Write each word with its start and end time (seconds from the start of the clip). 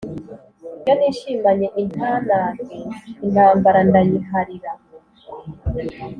iyo 0.83 0.93
nishimanye 0.99 1.67
intanage 1.81 2.77
intambara 3.25 3.79
ndayiharira 3.89 4.71